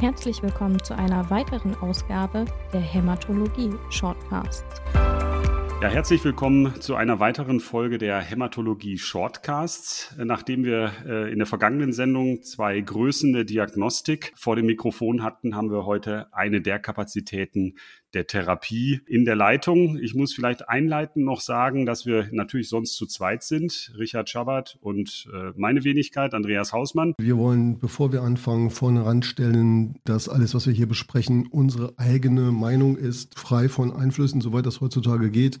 [0.00, 4.80] Herzlich willkommen zu einer weiteren Ausgabe der Hämatologie Shortcasts.
[4.94, 10.14] Ja, herzlich willkommen zu einer weiteren Folge der Hämatologie Shortcasts.
[10.16, 15.54] Nachdem wir äh, in der vergangenen Sendung zwei Größen der Diagnostik vor dem Mikrofon hatten,
[15.54, 17.76] haben wir heute eine der Kapazitäten
[18.14, 19.98] der Therapie in der Leitung.
[19.98, 23.92] Ich muss vielleicht einleitend noch sagen, dass wir natürlich sonst zu zweit sind.
[23.98, 27.14] Richard Schabbert und äh, meine Wenigkeit, Andreas Hausmann.
[27.18, 32.52] Wir wollen, bevor wir anfangen, vorne ranstellen, dass alles, was wir hier besprechen, unsere eigene
[32.52, 35.60] Meinung ist, frei von Einflüssen, soweit das heutzutage geht.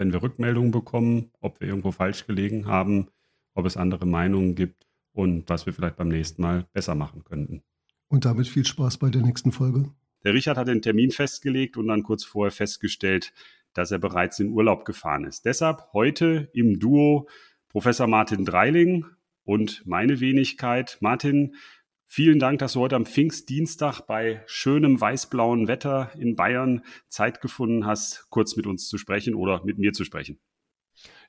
[0.00, 3.08] wenn wir Rückmeldungen bekommen, ob wir irgendwo falsch gelegen haben,
[3.54, 7.62] ob es andere Meinungen gibt und was wir vielleicht beim nächsten Mal besser machen könnten.
[8.08, 9.92] Und damit viel Spaß bei der nächsten Folge.
[10.24, 13.34] Der Richard hat den Termin festgelegt und dann kurz vorher festgestellt,
[13.74, 15.44] dass er bereits in Urlaub gefahren ist.
[15.44, 17.28] Deshalb heute im Duo
[17.68, 19.04] Professor Martin Dreiling
[19.44, 20.96] und meine Wenigkeit.
[21.00, 21.56] Martin,
[22.12, 27.86] Vielen Dank, dass du heute am Pfingstdienstag bei schönem weißblauen Wetter in Bayern Zeit gefunden
[27.86, 30.40] hast, kurz mit uns zu sprechen oder mit mir zu sprechen.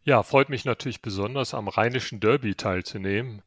[0.04, 3.44] Ja, freut mich natürlich besonders, am rheinischen Derby teilzunehmen.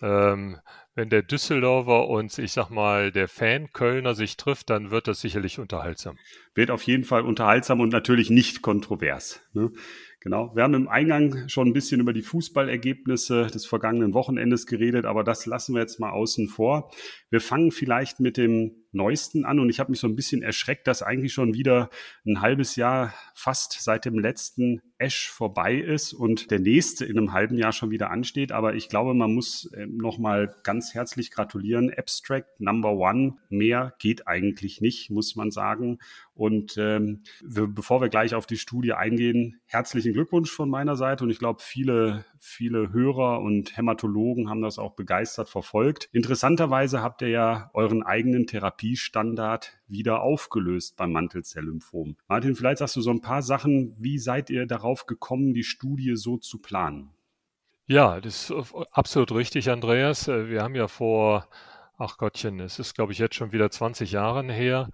[0.00, 0.60] Ähm,
[0.94, 5.20] wenn der Düsseldorfer und ich sag mal der Fan Kölner sich trifft, dann wird das
[5.20, 6.16] sicherlich unterhaltsam.
[6.54, 9.42] Wird auf jeden Fall unterhaltsam und natürlich nicht kontrovers.
[9.54, 9.72] Ne?
[10.26, 10.50] Genau.
[10.56, 15.22] Wir haben im Eingang schon ein bisschen über die Fußballergebnisse des vergangenen Wochenendes geredet, aber
[15.22, 16.90] das lassen wir jetzt mal außen vor.
[17.30, 20.86] Wir fangen vielleicht mit dem neuesten an und ich habe mich so ein bisschen erschreckt,
[20.86, 21.90] dass eigentlich schon wieder
[22.26, 27.32] ein halbes Jahr fast seit dem letzten Ash vorbei ist und der nächste in einem
[27.32, 28.50] halben Jahr schon wieder ansteht.
[28.50, 31.92] Aber ich glaube, man muss ähm, noch mal ganz herzlich gratulieren.
[31.94, 33.34] Abstract Number One.
[33.50, 35.98] Mehr geht eigentlich nicht, muss man sagen.
[36.34, 41.24] Und ähm, wir, bevor wir gleich auf die Studie eingehen, herzlichen Glückwunsch von meiner Seite.
[41.24, 46.08] Und ich glaube, viele, viele Hörer und Hämatologen haben das auch begeistert verfolgt.
[46.12, 48.46] Interessanterweise habt ihr ja euren eigenen
[48.86, 52.16] Therapiestandard wieder aufgelöst beim Mantelzelllymphom.
[52.28, 53.94] Martin, vielleicht sagst du so ein paar Sachen.
[53.98, 57.10] Wie seid ihr darauf gekommen, die Studie so zu planen?
[57.86, 60.28] Ja, das ist absolut richtig, Andreas.
[60.28, 61.48] Äh, wir haben ja vor
[61.98, 64.90] ach Gottchen, es ist, glaube ich, jetzt schon wieder 20 Jahre her,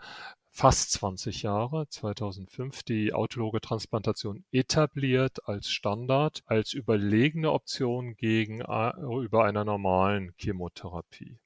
[0.50, 9.64] fast 20 Jahre, 2005, die autologe Transplantation etabliert als Standard, als überlegene Option gegenüber einer
[9.64, 11.38] normalen Chemotherapie.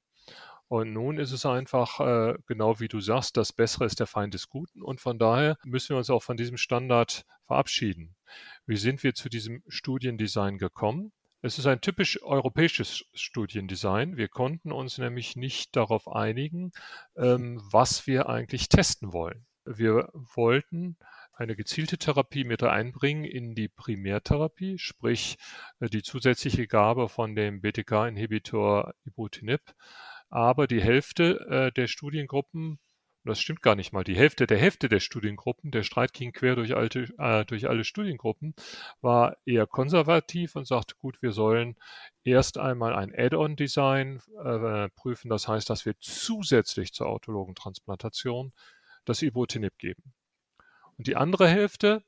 [0.68, 4.34] Und nun ist es einfach, äh, genau wie du sagst, das Bessere ist der Feind
[4.34, 4.82] des Guten.
[4.82, 8.16] Und von daher müssen wir uns auch von diesem Standard verabschieden.
[8.66, 11.12] Wie sind wir zu diesem Studiendesign gekommen?
[11.42, 14.16] Es ist ein typisch europäisches Studiendesign.
[14.16, 16.72] Wir konnten uns nämlich nicht darauf einigen,
[17.16, 19.46] ähm, was wir eigentlich testen wollen.
[19.64, 20.96] Wir wollten
[21.32, 25.36] eine gezielte Therapie mit einbringen in die Primärtherapie, sprich
[25.80, 29.60] äh, die zusätzliche Gabe von dem BTK-Inhibitor Ibrutinib.
[30.30, 32.78] Aber die Hälfte äh, der Studiengruppen
[33.26, 34.04] das stimmt gar nicht mal.
[34.04, 37.84] Die Hälfte der Hälfte der Studiengruppen, der Streit ging quer durch, alte, äh, durch alle
[37.84, 38.54] Studiengruppen,
[39.00, 41.76] war eher konservativ und sagt, gut, wir sollen
[42.24, 45.28] erst einmal ein Add-on-Design äh, prüfen.
[45.28, 48.52] Das heißt, dass wir zusätzlich zur autologen Transplantation
[49.04, 50.14] das Ibrutinib geben.
[50.96, 52.04] Und die andere Hälfte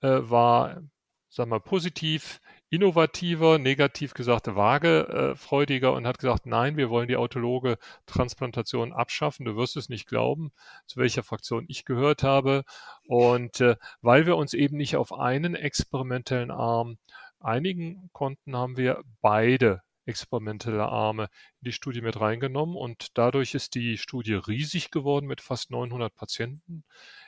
[0.00, 0.82] äh, war,
[1.28, 7.78] sagen wir, positiv innovativer, negativ gesagt wagefreudiger und hat gesagt, nein, wir wollen die autologe
[8.06, 9.44] Transplantation abschaffen.
[9.44, 10.52] Du wirst es nicht glauben,
[10.86, 12.64] zu welcher Fraktion ich gehört habe.
[13.06, 16.98] Und äh, weil wir uns eben nicht auf einen experimentellen Arm
[17.40, 21.24] einigen konnten, haben wir beide experimentelle Arme
[21.60, 26.14] in die Studie mit reingenommen und dadurch ist die Studie riesig geworden mit fast 900
[26.14, 26.84] Patienten.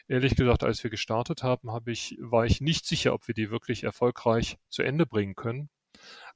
[0.08, 3.50] Ehrlich gesagt, als wir gestartet haben, habe ich, war ich nicht sicher, ob wir die
[3.50, 5.70] wirklich erfolgreich zu Ende bringen können.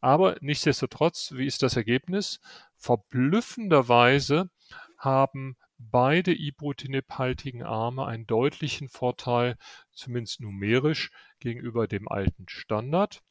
[0.00, 2.40] Aber nichtsdestotrotz, wie ist das Ergebnis?
[2.76, 4.50] Verblüffenderweise
[4.98, 9.56] haben beide Ibrutinib-haltigen Arme einen deutlichen Vorteil,
[9.92, 11.10] zumindest numerisch,
[11.40, 13.22] gegenüber dem alten Standard.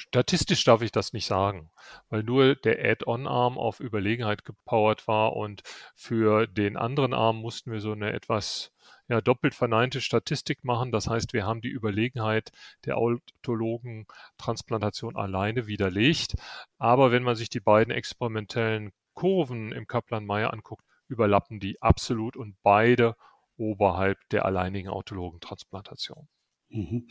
[0.00, 1.70] Statistisch darf ich das nicht sagen,
[2.08, 5.62] weil nur der Add-on-Arm auf Überlegenheit gepowert war und
[5.94, 8.72] für den anderen Arm mussten wir so eine etwas
[9.08, 10.90] ja, doppelt verneinte Statistik machen.
[10.90, 12.50] Das heißt, wir haben die Überlegenheit
[12.86, 14.06] der autologen
[14.38, 16.34] Transplantation alleine widerlegt.
[16.78, 22.56] Aber wenn man sich die beiden experimentellen Kurven im Kaplan-Meier anguckt, überlappen die absolut und
[22.62, 23.16] beide
[23.58, 26.26] oberhalb der alleinigen autologen Transplantation.
[26.70, 27.06] Mhm.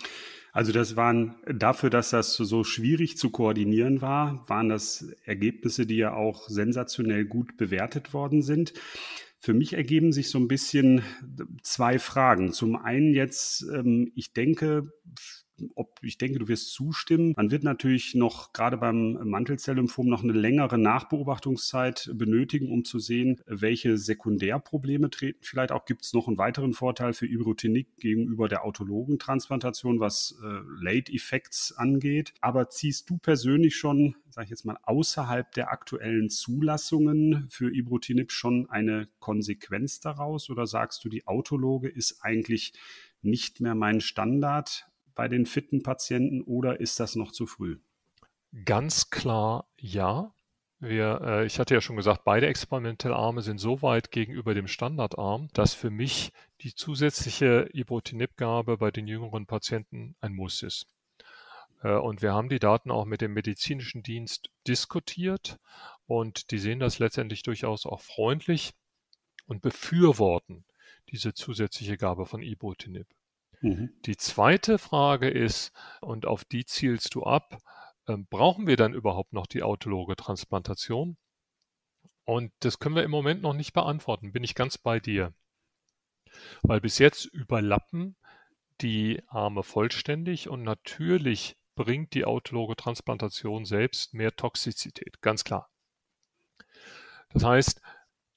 [0.52, 5.98] Also das waren dafür, dass das so schwierig zu koordinieren war, waren das Ergebnisse, die
[5.98, 8.74] ja auch sensationell gut bewertet worden sind.
[9.38, 11.02] Für mich ergeben sich so ein bisschen
[11.62, 12.52] zwei Fragen.
[12.52, 14.92] Zum einen jetzt, ähm, ich denke,
[15.76, 17.34] ob ich denke, du wirst zustimmen.
[17.36, 23.42] Man wird natürlich noch gerade beim Mantelzelllymphom noch eine längere Nachbeobachtungszeit benötigen, um zu sehen,
[23.46, 25.40] welche Sekundärprobleme treten.
[25.42, 30.40] Vielleicht auch gibt es noch einen weiteren Vorteil für Ibrutinib gegenüber der autologen Transplantation, was
[30.44, 32.34] äh, Late Effects angeht.
[32.42, 38.32] Aber ziehst du persönlich schon, sage ich jetzt mal, außerhalb der aktuellen Zulassungen für Ibrutinib
[38.32, 40.50] schon eine Konsequenz daraus?
[40.50, 42.74] Oder sagst du, die Autologe ist eigentlich
[43.22, 44.88] nicht mehr mein Standard,
[45.20, 47.80] bei den fitten Patienten oder ist das noch zu früh?
[48.64, 50.34] Ganz klar ja.
[50.80, 55.50] Wir, äh, ich hatte ja schon gesagt, beide Experimentallarme sind so weit gegenüber dem Standardarm,
[55.52, 56.32] dass für mich
[56.62, 60.88] die zusätzliche Ibrutinib-Gabe bei den jüngeren Patienten ein Muss ist.
[61.84, 65.60] Äh, und wir haben die Daten auch mit dem medizinischen Dienst diskutiert
[66.08, 68.72] und die sehen das letztendlich durchaus auch freundlich
[69.48, 70.64] und befürworten
[71.10, 73.08] diese zusätzliche Gabe von Ibrutinib.
[73.62, 73.92] Mhm.
[74.06, 75.72] Die zweite Frage ist,
[76.02, 77.60] und auf die zielst du ab,
[78.08, 81.18] äh, brauchen wir dann überhaupt noch die autologe Transplantation?
[82.24, 85.34] Und das können wir im Moment noch nicht beantworten, bin ich ganz bei dir.
[86.62, 88.16] Weil bis jetzt überlappen
[88.82, 95.70] die Arme vollständig und natürlich bringt die autologe Transplantation selbst mehr Toxizität, ganz klar.
[97.30, 97.82] Das heißt,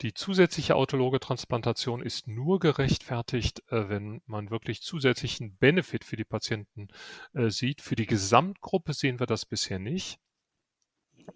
[0.03, 6.25] die zusätzliche autologe Transplantation ist nur gerechtfertigt, äh, wenn man wirklich zusätzlichen Benefit für die
[6.25, 6.89] Patienten
[7.35, 7.81] äh, sieht.
[7.81, 10.19] Für die Gesamtgruppe sehen wir das bisher nicht.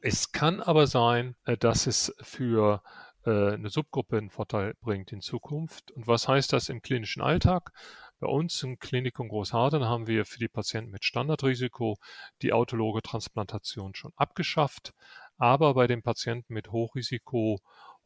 [0.00, 2.82] Es kann aber sein, äh, dass es für
[3.28, 5.90] eine Subgruppe einen Vorteil bringt in Zukunft.
[5.90, 7.72] Und was heißt das im klinischen Alltag?
[8.20, 11.96] Bei uns im Klinikum Großharden haben wir für die Patienten mit Standardrisiko
[12.40, 14.94] die autologe Transplantation schon abgeschafft.
[15.38, 17.58] Aber bei den Patienten mit Hochrisiko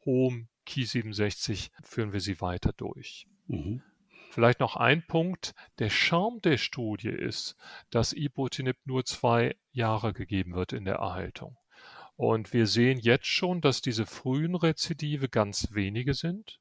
[0.05, 3.27] hohem Ki67 führen wir sie weiter durch.
[3.47, 3.83] Mhm.
[4.31, 5.55] Vielleicht noch ein Punkt.
[5.81, 7.57] Der Charme der Studie ist,
[7.91, 11.57] dass Ibutinib nur zwei Jahre gegeben wird in der Erhaltung.
[12.17, 16.61] Und wir sehen jetzt schon, dass diese frühen Rezidive ganz wenige sind,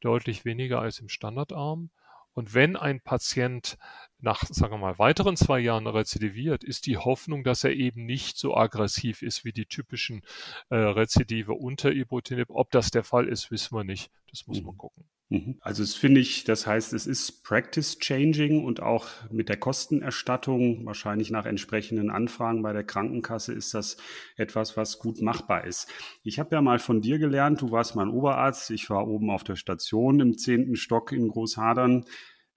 [0.00, 1.90] deutlich weniger als im Standardarm.
[2.38, 3.78] Und wenn ein Patient
[4.20, 8.38] nach, sagen wir mal, weiteren zwei Jahren rezidiviert, ist die Hoffnung, dass er eben nicht
[8.38, 10.22] so aggressiv ist wie die typischen
[10.68, 12.50] äh, Rezidive unter Ibutinib.
[12.50, 14.12] Ob das der Fall ist, wissen wir nicht.
[14.30, 14.66] Das muss mhm.
[14.66, 15.04] man gucken.
[15.30, 15.56] Mhm.
[15.60, 20.86] Also es finde ich, das heißt, es ist Practice Changing und auch mit der Kostenerstattung,
[20.86, 23.98] wahrscheinlich nach entsprechenden Anfragen bei der Krankenkasse, ist das
[24.36, 25.88] etwas, was gut machbar ist.
[26.22, 29.44] Ich habe ja mal von dir gelernt, du warst mein Oberarzt, ich war oben auf
[29.44, 32.06] der Station im zehnten Stock in Großhadern.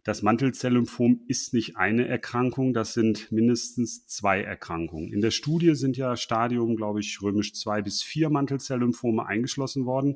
[0.04, 5.12] Das Mantelzelllymphom ist nicht eine Erkrankung, das sind mindestens zwei Erkrankungen.
[5.12, 10.16] In der Studie sind ja Stadium, glaube ich, römisch zwei bis vier Mantelzelllymphome eingeschlossen worden.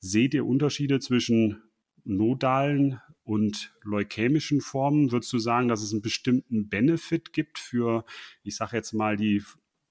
[0.00, 1.62] Seht ihr Unterschiede zwischen
[2.04, 5.12] nodalen und leukämischen Formen?
[5.12, 8.04] Würdest du sagen, dass es einen bestimmten Benefit gibt für,
[8.42, 9.42] ich sage jetzt mal, die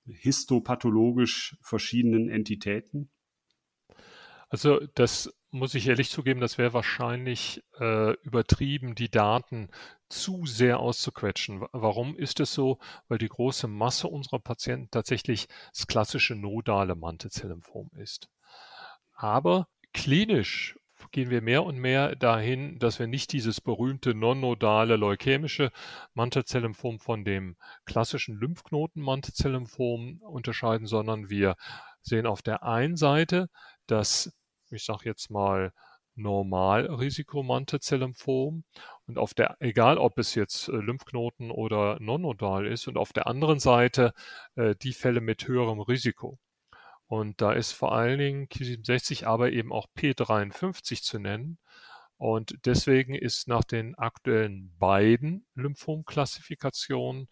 [0.06, 3.10] histopathologisch verschiedenen Entitäten?
[4.50, 9.70] Also das muss ich ehrlich zugeben, das wäre wahrscheinlich äh, übertrieben, die Daten
[10.10, 11.66] zu sehr auszuquetschen.
[11.72, 12.80] Warum ist es so?
[13.08, 18.30] Weil die große Masse unserer Patienten tatsächlich das klassische nodale Mantelzelllymphom ist.
[19.14, 20.78] Aber klinisch
[21.12, 25.72] gehen wir mehr und mehr dahin, dass wir nicht dieses berühmte non-nodale leukämische
[26.14, 31.56] Mantelzelllymphom von dem klassischen Lymphknoten-Mantelzelllymphom unterscheiden, sondern wir
[32.02, 33.50] sehen auf der einen Seite
[33.88, 34.32] das
[34.72, 35.72] ich sage jetzt mal,
[36.16, 38.64] Normalrisikomantelzelllymphom
[39.08, 43.28] und auf der, egal ob es jetzt äh, Lymphknoten oder non-nodal ist und auf der
[43.28, 44.14] anderen Seite
[44.56, 46.38] äh, die Fälle mit höherem Risiko.
[47.12, 51.58] Und da ist vor allen Dingen Ki67, aber eben auch P53 zu nennen.
[52.16, 57.28] Und deswegen ist nach den aktuellen beiden Lymphomklassifikationen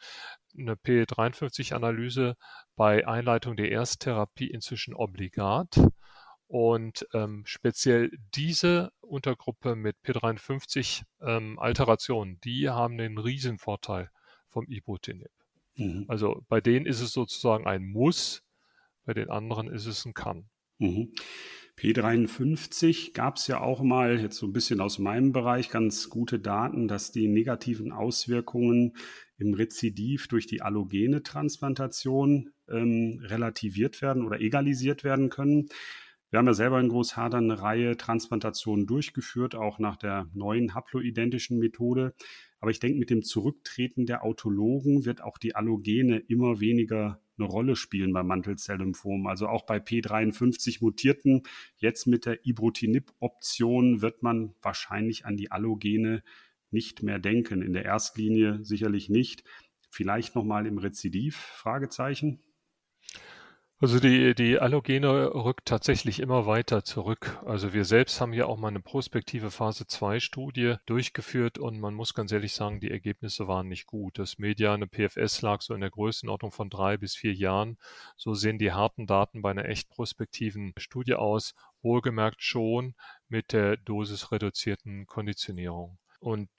[0.58, 2.36] eine P53-Analyse
[2.76, 5.80] bei Einleitung der Ersttherapie inzwischen obligat.
[6.48, 11.58] Und ähm, speziell diese Untergruppe mit P53 ähm,
[12.44, 14.12] die haben den Riesenvorteil
[14.50, 15.32] vom Ibutinib.
[15.76, 16.04] Mhm.
[16.10, 18.44] Also bei denen ist es sozusagen ein Muss,
[19.10, 20.52] bei den anderen ist es ein Kann.
[20.78, 21.14] Mhm.
[21.80, 26.38] P53 gab es ja auch mal, jetzt so ein bisschen aus meinem Bereich, ganz gute
[26.38, 28.94] Daten, dass die negativen Auswirkungen
[29.40, 35.70] im Rezidiv durch die allogene Transplantation ähm, relativiert werden oder egalisiert werden können.
[36.30, 41.58] Wir haben ja selber in Großhadern eine Reihe Transplantationen durchgeführt, auch nach der neuen haploidentischen
[41.58, 42.14] Methode.
[42.60, 47.48] Aber ich denke, mit dem Zurücktreten der Autologen wird auch die Allogene immer weniger eine
[47.48, 49.28] Rolle spielen beim Mantelzelllymphom.
[49.28, 51.44] Also auch bei P53 Mutierten,
[51.78, 56.24] jetzt mit der Ibrutinib-Option wird man wahrscheinlich an die Allogene
[56.72, 57.62] nicht mehr denken.
[57.62, 59.44] In der Erstlinie sicherlich nicht.
[59.90, 61.36] Vielleicht nochmal im Rezidiv?
[61.38, 62.42] Fragezeichen.
[63.82, 67.40] Also die, die Allogene rückt tatsächlich immer weiter zurück.
[67.46, 71.94] Also wir selbst haben ja auch mal eine prospektive Phase 2 Studie durchgeführt und man
[71.94, 74.20] muss ganz ehrlich sagen, die Ergebnisse waren nicht gut.
[74.20, 77.78] Das mediane PFS lag so in der Größenordnung von drei bis vier Jahren.
[78.18, 81.56] So sehen die harten Daten bei einer echt prospektiven Studie aus.
[81.82, 82.96] Wohlgemerkt schon
[83.30, 85.98] mit der dosisreduzierten Konditionierung.
[86.20, 86.50] Und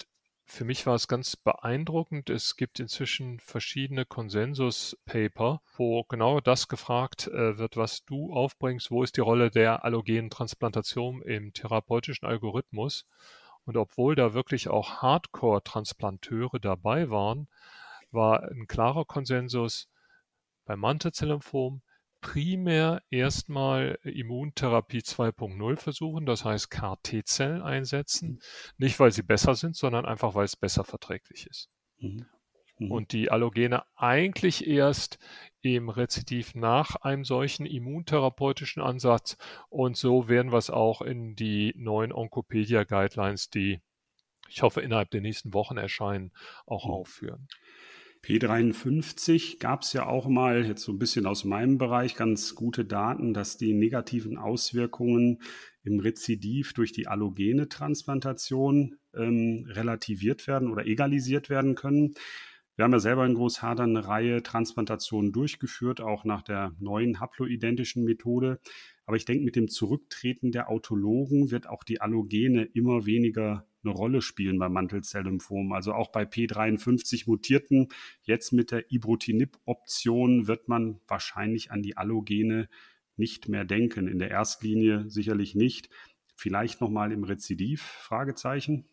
[0.50, 2.28] für mich war es ganz beeindruckend.
[2.28, 8.90] Es gibt inzwischen verschiedene Konsensus-Paper, wo genau das gefragt äh, wird, was du aufbringst.
[8.90, 13.06] Wo ist die Rolle der allogenen Transplantation im therapeutischen Algorithmus?
[13.64, 17.46] Und obwohl da wirklich auch Hardcore-Transplanteure dabei waren,
[18.10, 19.88] war ein klarer Konsensus
[20.64, 21.80] beim Mantelzell-Lymphom,
[22.20, 28.30] primär erstmal Immuntherapie 2.0 versuchen, das heißt KT-Zellen einsetzen.
[28.30, 28.40] Mhm.
[28.78, 31.68] Nicht, weil sie besser sind, sondern einfach, weil es besser verträglich ist.
[31.98, 32.26] Mhm.
[32.78, 32.90] Mhm.
[32.90, 35.18] Und die Allogene eigentlich erst
[35.60, 39.36] im Rezidiv nach einem solchen immuntherapeutischen Ansatz.
[39.68, 43.80] Und so werden wir es auch in die neuen Oncopedia-Guidelines, die
[44.50, 46.32] ich hoffe innerhalb der nächsten Wochen erscheinen,
[46.66, 46.92] auch mhm.
[46.92, 47.48] aufführen.
[48.22, 52.84] P53 gab es ja auch mal, jetzt so ein bisschen aus meinem Bereich, ganz gute
[52.84, 55.40] Daten, dass die negativen Auswirkungen
[55.82, 62.14] im Rezidiv durch die allogene Transplantation ähm, relativiert werden oder egalisiert werden können.
[62.76, 68.04] Wir haben ja selber in Großhadern eine Reihe Transplantationen durchgeführt, auch nach der neuen haploidentischen
[68.04, 68.60] Methode.
[69.06, 73.92] Aber ich denke, mit dem Zurücktreten der Autologen wird auch die Allogene immer weniger eine
[73.92, 75.72] Rolle spielen beim Mantelzelllymphom.
[75.72, 77.88] Also auch bei P53 Mutierten,
[78.22, 82.68] jetzt mit der Ibrutinib-Option wird man wahrscheinlich an die Allogene
[83.16, 84.08] nicht mehr denken.
[84.08, 85.88] In der Erstlinie sicherlich nicht.
[86.36, 87.82] Vielleicht nochmal im Rezidiv?
[87.82, 88.86] Fragezeichen.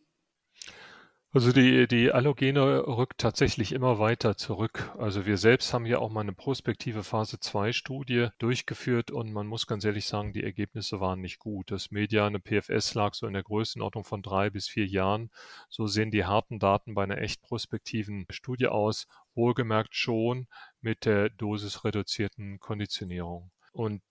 [1.34, 4.92] Also die, die Allogene rückt tatsächlich immer weiter zurück.
[4.98, 9.46] Also wir selbst haben ja auch mal eine prospektive Phase 2 Studie durchgeführt und man
[9.46, 11.70] muss ganz ehrlich sagen, die Ergebnisse waren nicht gut.
[11.70, 15.30] Das mediane PFS lag so in der Größenordnung von drei bis vier Jahren.
[15.70, 19.06] So sehen die harten Daten bei einer echt prospektiven Studie aus.
[19.36, 20.48] Wohlgemerkt schon
[20.80, 23.52] mit der dosisreduzierten Konditionierung.
[23.74, 24.02] Und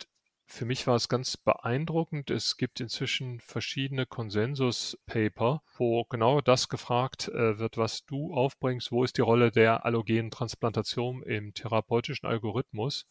[0.48, 2.30] für mich war es ganz beeindruckend.
[2.30, 8.92] Es gibt inzwischen verschiedene Konsensus-Paper, wo genau das gefragt äh, wird, was du aufbringst.
[8.92, 13.06] Wo ist die Rolle der allogenen Transplantation im therapeutischen Algorithmus?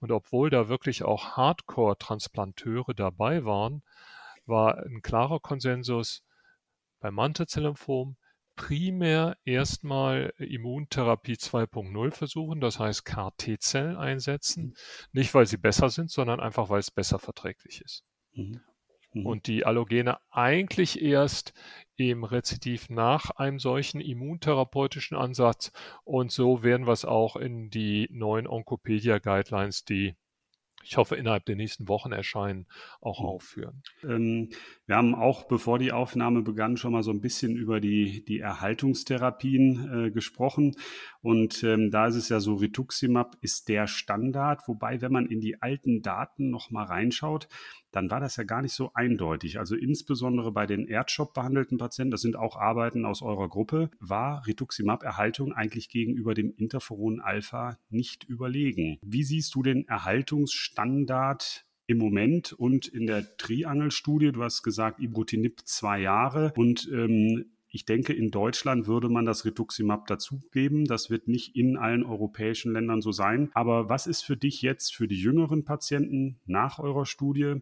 [0.00, 3.82] Und obwohl da wirklich auch Hardcore-Transplanteure dabei waren,
[4.46, 6.24] war ein klarer Konsensus
[6.98, 8.16] beim Mantelzell-Lymphom,
[8.60, 14.64] primär erstmal Immuntherapie 2.0 versuchen, das heißt KT-Zellen einsetzen.
[14.64, 14.74] Mhm.
[15.12, 18.04] Nicht, weil sie besser sind, sondern einfach, weil es besser verträglich ist.
[18.34, 18.60] Mhm.
[19.14, 19.24] Mhm.
[19.24, 21.54] Und die Allogene eigentlich erst
[21.96, 25.72] im Rezidiv nach einem solchen immuntherapeutischen Ansatz.
[26.04, 30.16] Und so werden wir es auch in die neuen Oncopedia-Guidelines, die
[30.82, 32.66] ich hoffe, innerhalb der nächsten Wochen erscheinen,
[33.00, 33.26] auch mhm.
[33.26, 33.82] aufführen.
[34.02, 34.50] Ähm,
[34.90, 38.40] wir haben auch, bevor die Aufnahme begann, schon mal so ein bisschen über die, die
[38.40, 40.74] Erhaltungstherapien äh, gesprochen.
[41.22, 44.66] Und ähm, da ist es ja so, Rituximab ist der Standard.
[44.66, 47.46] Wobei, wenn man in die alten Daten noch mal reinschaut,
[47.92, 49.60] dann war das ja gar nicht so eindeutig.
[49.60, 54.44] Also insbesondere bei den Erdshop behandelten Patienten, das sind auch Arbeiten aus eurer Gruppe, war
[54.44, 58.98] Rituximab-Erhaltung eigentlich gegenüber dem Interferon Alpha nicht überlegen.
[59.02, 65.62] Wie siehst du den Erhaltungsstandard im Moment und in der Triangel-Studie, du hast gesagt, Ibrutinib
[65.64, 70.86] zwei Jahre und ähm, ich denke, in Deutschland würde man das Rituximab dazugeben.
[70.86, 73.50] Das wird nicht in allen europäischen Ländern so sein.
[73.54, 77.60] Aber was ist für dich jetzt für die jüngeren Patienten nach eurer Studie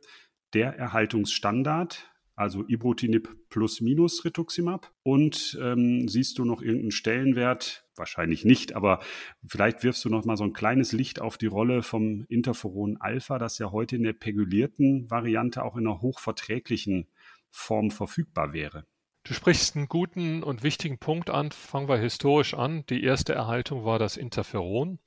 [0.55, 2.11] der Erhaltungsstandard?
[2.39, 4.93] Also Ibrutinib plus minus Rituximab.
[5.03, 7.85] Und ähm, siehst du noch irgendeinen Stellenwert?
[7.97, 9.01] Wahrscheinlich nicht, aber
[9.45, 13.39] vielleicht wirfst du noch mal so ein kleines Licht auf die Rolle vom Interferon Alpha,
[13.41, 17.09] das ja heute in der pegulierten Variante auch in einer hochverträglichen
[17.51, 18.87] Form verfügbar wäre.
[19.25, 21.51] Du sprichst einen guten und wichtigen Punkt an.
[21.51, 22.87] Fangen wir historisch an.
[22.89, 25.01] Die erste Erhaltung war das Interferon.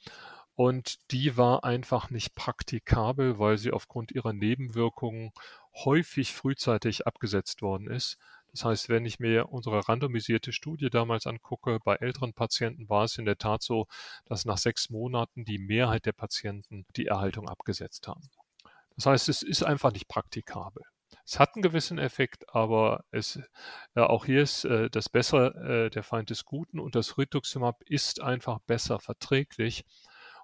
[0.55, 5.31] Und die war einfach nicht praktikabel, weil sie aufgrund ihrer Nebenwirkungen
[5.73, 8.17] häufig frühzeitig abgesetzt worden ist.
[8.51, 13.17] Das heißt, wenn ich mir unsere randomisierte Studie damals angucke, bei älteren Patienten war es
[13.17, 13.87] in der Tat so,
[14.25, 18.29] dass nach sechs Monaten die Mehrheit der Patienten die Erhaltung abgesetzt haben.
[18.97, 20.83] Das heißt, es ist einfach nicht praktikabel.
[21.25, 23.39] Es hat einen gewissen Effekt, aber es,
[23.95, 27.83] äh, auch hier ist äh, das Bessere äh, der Feind des Guten und das Rituximab
[27.83, 29.85] ist einfach besser verträglich.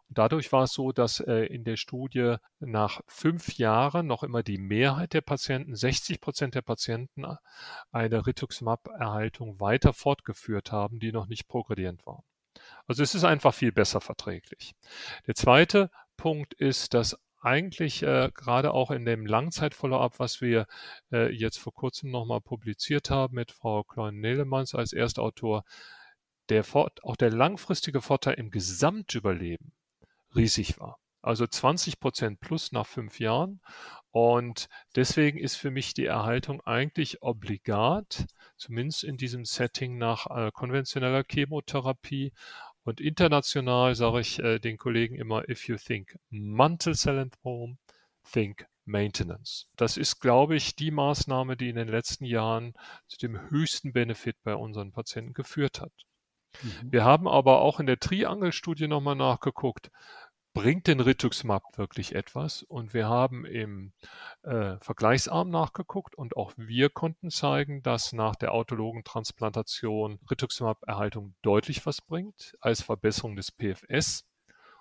[0.10, 4.58] Dadurch war es so, dass äh, in der Studie nach fünf Jahren noch immer die
[4.58, 7.36] Mehrheit der Patienten, 60 Prozent der Patienten, äh,
[7.92, 12.24] eine Rituximab-Erhaltung weiter fortgeführt haben, die noch nicht progredient waren.
[12.88, 14.74] Also es ist einfach viel besser verträglich.
[15.28, 20.68] Der zweite Punkt ist, dass eigentlich äh, gerade auch in dem Langzeit-Follow-up, was wir
[21.12, 25.64] äh, jetzt vor kurzem nochmal publiziert haben mit Frau Klein-Nehlemanns als Erstautor,
[26.50, 29.74] der auch der langfristige Vorteil im Gesamtüberleben
[30.38, 30.98] riesig war.
[31.22, 33.60] Also 20 Prozent plus nach fünf Jahren.
[34.12, 38.26] Und deswegen ist für mich die Erhaltung eigentlich obligat,
[38.56, 42.32] zumindest in diesem Setting nach äh, konventioneller Chemotherapie.
[42.84, 47.78] Und international sage ich äh, den Kollegen immer, if you think Mantle Cell Lymphom,
[48.32, 49.68] think Maintenance.
[49.76, 52.74] Das ist, glaube ich, die Maßnahme, die in den letzten Jahren
[53.08, 55.92] zu dem höchsten Benefit bei unseren Patienten geführt hat.
[56.64, 56.92] Mhm.
[56.92, 59.92] Wir haben aber auch in der Triangle-Studie nochmal nachgeguckt,
[60.58, 62.64] bringt denn Rituximab wirklich etwas?
[62.64, 63.94] Und wir haben im
[64.42, 71.86] äh, Vergleichsarm nachgeguckt und auch wir konnten zeigen, dass nach der autologen Transplantation Rituximab-Erhaltung deutlich
[71.86, 74.26] was bringt als Verbesserung des PFS.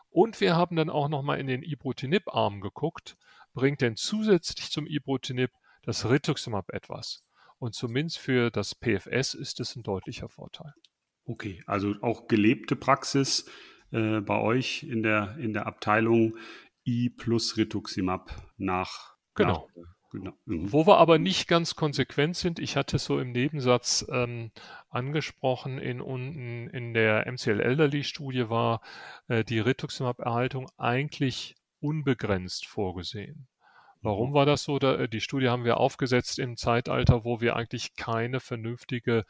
[0.09, 3.19] Und wir haben dann auch nochmal in den Ibrutinib-Arm geguckt,
[3.53, 5.51] bringt denn zusätzlich zum Ibrutinib
[5.83, 7.23] das Rituximab etwas?
[7.59, 10.73] Und zumindest für das PFS ist es ein deutlicher Vorteil.
[11.27, 13.45] Okay, also auch gelebte Praxis
[13.97, 16.37] äh, bei euch in der, in der Abteilung
[16.87, 19.17] I plus Rituximab nach.
[19.35, 19.69] Genau.
[19.75, 20.33] Nach, genau.
[20.45, 20.73] Mhm.
[20.73, 24.51] Wo wir aber nicht ganz konsequent sind, ich hatte es so im Nebensatz ähm,
[24.91, 28.83] angesprochen, in, unten in der MCL Elderly Studie war
[29.29, 33.49] äh, die Rituximab-Erhaltung eigentlich unbegrenzt vorgesehen.
[34.03, 34.35] Warum mhm.
[34.35, 34.79] war das so?
[34.79, 39.25] Äh, die Studie haben wir aufgesetzt im Zeitalter, wo wir eigentlich keine vernünftige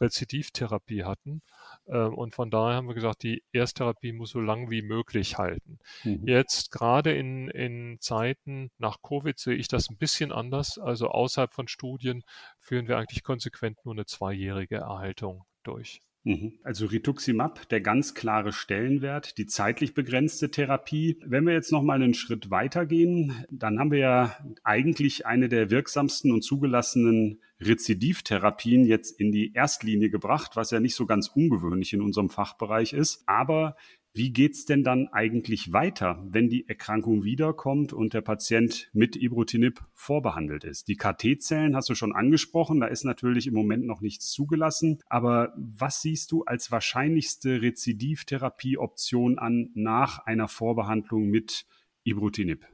[0.00, 1.42] Rezidivtherapie hatten.
[1.88, 5.78] Ähm, und von daher haben wir gesagt, die Ersttherapie muss so lang wie möglich halten.
[6.04, 6.26] Mhm.
[6.26, 10.78] Jetzt gerade in, in Zeiten nach Covid sehe ich das ein bisschen anders.
[10.78, 12.22] Also außerhalb von Studien
[12.60, 16.00] führen wir eigentlich konsequent nur eine zweijährige Erhaltung durch.
[16.24, 16.52] Mhm.
[16.62, 21.18] Also Rituximab, der ganz klare Stellenwert, die zeitlich begrenzte Therapie.
[21.26, 25.70] Wenn wir jetzt noch mal einen Schritt weitergehen, dann haben wir ja eigentlich eine der
[25.70, 31.92] wirksamsten und zugelassenen Rezidivtherapien jetzt in die Erstlinie gebracht, was ja nicht so ganz ungewöhnlich
[31.92, 33.24] in unserem Fachbereich ist.
[33.26, 33.76] Aber
[34.14, 39.80] wie geht's denn dann eigentlich weiter, wenn die Erkrankung wiederkommt und der Patient mit Ibrutinib
[39.94, 40.88] vorbehandelt ist?
[40.88, 44.98] Die KT-Zellen hast du schon angesprochen, da ist natürlich im Moment noch nichts zugelassen.
[45.08, 51.64] Aber was siehst du als wahrscheinlichste Rezidivtherapieoption an nach einer Vorbehandlung mit
[52.04, 52.66] Ibrutinib?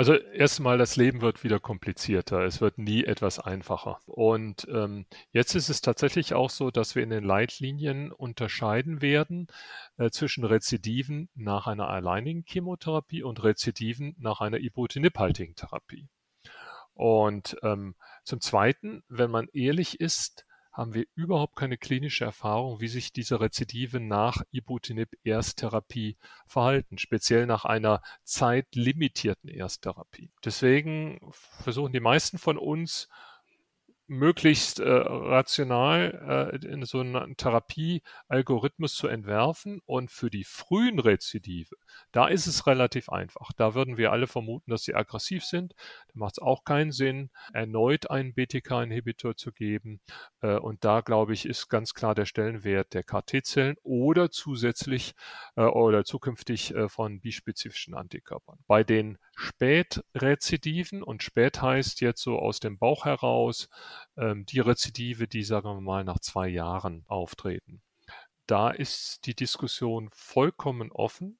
[0.00, 2.40] Also erstmal, das Leben wird wieder komplizierter.
[2.46, 4.00] Es wird nie etwas einfacher.
[4.06, 9.48] Und ähm, jetzt ist es tatsächlich auch so, dass wir in den Leitlinien unterscheiden werden
[9.98, 16.08] äh, zwischen Rezidiven nach einer alleinigen Chemotherapie und Rezidiven nach einer Ibrutinib-haltigen Therapie.
[16.94, 22.88] Und ähm, zum Zweiten, wenn man ehrlich ist, haben wir überhaupt keine klinische Erfahrung, wie
[22.88, 30.30] sich diese Rezidive nach Ibrutinib-Ersttherapie verhalten, speziell nach einer zeitlimitierten Ersttherapie.
[30.44, 33.08] Deswegen versuchen die meisten von uns
[34.10, 39.80] möglichst äh, rational äh, in so einen Therapiealgorithmus zu entwerfen.
[39.86, 41.76] Und für die frühen Rezidive,
[42.10, 43.52] da ist es relativ einfach.
[43.56, 45.74] Da würden wir alle vermuten, dass sie aggressiv sind.
[46.08, 50.00] Da macht es auch keinen Sinn, erneut einen BTK-Inhibitor zu geben.
[50.42, 55.14] Äh, und da, glaube ich, ist ganz klar der Stellenwert der KT-Zellen oder zusätzlich
[55.54, 58.58] äh, oder zukünftig äh, von bispezifischen Antikörpern.
[58.66, 63.68] Bei den Spätrezidiven und spät heißt jetzt so aus dem Bauch heraus
[64.16, 67.82] ähm, die Rezidive, die sagen wir mal nach zwei Jahren auftreten.
[68.46, 71.38] Da ist die Diskussion vollkommen offen.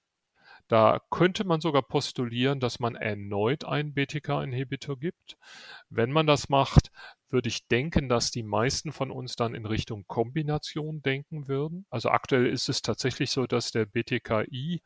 [0.68, 5.36] Da könnte man sogar postulieren, dass man erneut einen BTK-Inhibitor gibt.
[5.88, 6.92] Wenn man das macht,
[7.28, 11.86] würde ich denken, dass die meisten von uns dann in Richtung Kombination denken würden.
[11.90, 14.80] Also aktuell ist es tatsächlich so, dass der BTKI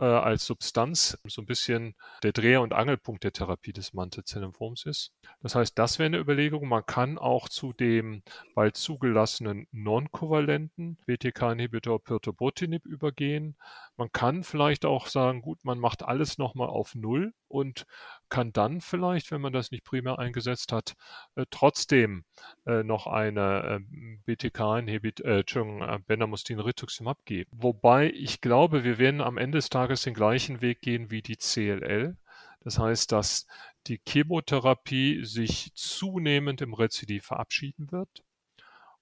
[0.00, 5.12] äh, als Substanz so ein bisschen der Dreh- und Angelpunkt der Therapie des Mantelzellenlymphoms ist.
[5.42, 6.66] Das heißt, das wäre eine Überlegung.
[6.66, 8.22] Man kann auch zu dem
[8.54, 13.56] bald zugelassenen non-kovalenten BTK-Inhibitor Pirtobrutinib übergehen.
[14.00, 17.84] Man kann vielleicht auch sagen, gut, man macht alles nochmal auf Null und
[18.30, 20.94] kann dann vielleicht, wenn man das nicht primär eingesetzt hat,
[21.34, 22.24] äh, trotzdem
[22.64, 27.50] äh, noch eine äh, BTK-Inhibit, äh, äh, Bendamustine Rituximab geben.
[27.52, 31.36] Wobei ich glaube, wir werden am Ende des Tages den gleichen Weg gehen wie die
[31.36, 32.16] CLL
[32.60, 33.46] Das heißt, dass
[33.86, 38.24] die Chemotherapie sich zunehmend im Rezidiv verabschieden wird.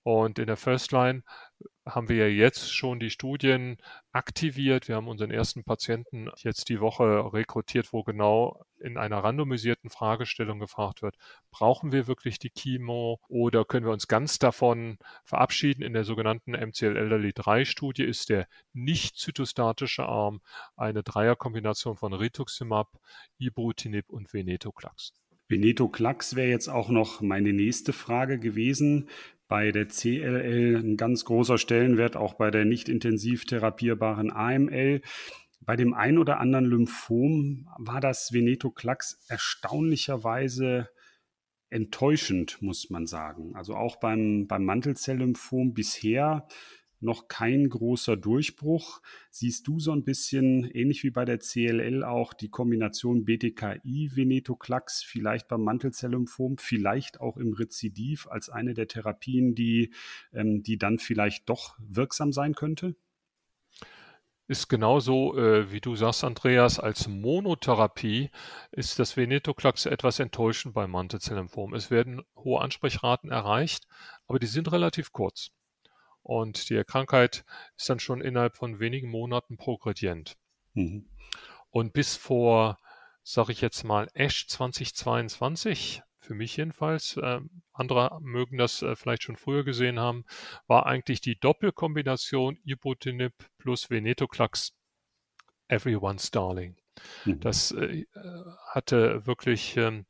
[0.03, 1.23] Und in der First Line
[1.89, 3.79] haben wir ja jetzt schon die Studien
[4.13, 4.89] aktiviert.
[4.89, 10.59] Wir haben unseren ersten Patienten jetzt die Woche rekrutiert, wo genau in einer randomisierten Fragestellung
[10.59, 11.17] gefragt wird,
[11.51, 15.83] brauchen wir wirklich die Chemo oder können wir uns ganz davon verabschieden?
[15.83, 20.41] In der sogenannten MCL Elderly 3 Studie ist der nicht zytostatische Arm
[20.77, 22.89] eine Dreierkombination von Rituximab,
[23.39, 25.13] Ibrutinib und Venetoclax.
[25.49, 29.09] Venetoclax wäre jetzt auch noch meine nächste Frage gewesen
[29.49, 35.01] bei der CLL ein ganz großer Stellenwert, auch bei der nicht intensiv therapierbaren AML.
[35.61, 40.89] Bei dem ein oder anderen Lymphom war das Venetoclax erstaunlicherweise
[41.71, 43.55] enttäuschend, muss man sagen.
[43.55, 46.47] Also auch beim, beim Mantelzelllymphom bisher
[47.01, 49.01] noch kein großer Durchbruch.
[49.31, 55.03] Siehst du so ein bisschen, ähnlich wie bei der CLL, auch die Kombination BTKI, Venetoclax,
[55.03, 59.93] vielleicht beim Mantelzelllymphom, vielleicht auch im Rezidiv als eine der Therapien, die,
[60.33, 62.95] ähm, die dann vielleicht doch wirksam sein könnte?
[64.49, 68.31] ist genauso, äh, wie du sagst, Andreas, als Monotherapie
[68.73, 71.75] ist das Venetoclax etwas enttäuschend beim Mantelzelllymphom.
[71.75, 73.87] Es werden hohe Ansprechraten erreicht,
[74.27, 75.51] aber die sind relativ kurz.
[76.29, 77.43] Und die Krankheit
[77.79, 80.37] ist dann schon innerhalb von wenigen Monaten progredient.
[80.75, 81.09] Mhm.
[81.71, 82.79] Und bis vor,
[83.23, 87.41] sage ich jetzt mal, Ash 2022, für mich jedenfalls, äh,
[87.73, 90.27] andere mögen das äh, vielleicht schon früher gesehen haben,
[90.67, 94.75] war eigentlich die Doppelkombination Ibutinib plus Venetoclax
[95.69, 96.77] everyone's darling.
[97.25, 97.41] Mhm.
[97.41, 98.05] Das äh,
[98.67, 100.05] hatte wirklich ähm,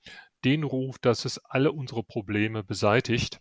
[0.44, 3.40] den Ruf, dass es alle unsere Probleme beseitigt.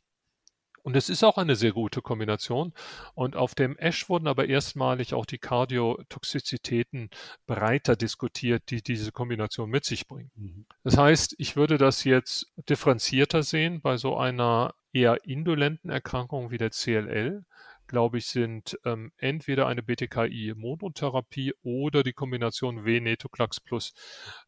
[0.88, 2.74] Und es ist auch eine sehr gute Kombination.
[3.14, 7.10] Und auf dem Ash wurden aber erstmalig auch die Kardiotoxizitäten
[7.46, 10.32] breiter diskutiert, die diese Kombination mit sich bringt.
[10.38, 10.66] Mhm.
[10.86, 16.58] Das heißt, ich würde das jetzt differenzierter sehen bei so einer eher indolenten Erkrankung wie
[16.58, 17.44] der CLL
[17.90, 23.94] glaube ich, sind ähm, entweder eine BTKI-Monotherapie oder die Kombination Venetoclax plus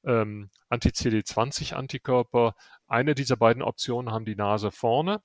[0.04, 2.54] ähm, Anti-CD20-Antikörper.
[2.86, 5.22] Eine dieser beiden Optionen haben die Nase vorne.